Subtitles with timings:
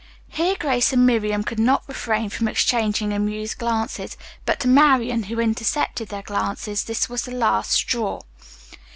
[0.29, 5.39] Here Grace and Miriam could not refrain from exchanging amused glances, but to Marian, who
[5.39, 8.19] intercepted their glances, this was the last straw.